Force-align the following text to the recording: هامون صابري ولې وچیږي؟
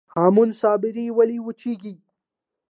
هامون 0.13 0.49
صابري 0.61 1.05
ولې 1.17 1.37
وچیږي؟ 1.43 1.93